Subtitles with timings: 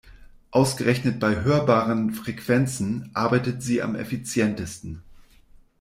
[0.49, 5.03] Ausgerechnet bei hörbaren Frequenzen arbeitet sie am effizientesten.